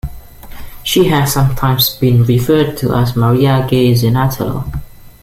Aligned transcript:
She 0.81 1.09
has 1.09 1.31
sometimes 1.31 1.95
been 1.97 2.23
referred 2.25 2.75
to 2.77 2.95
as 2.95 3.15
Maria 3.15 3.67
Gay 3.69 3.91
Zenatello. 3.93 4.81